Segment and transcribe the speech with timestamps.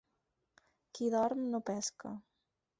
[0.99, 2.17] Qui dorm no pesca.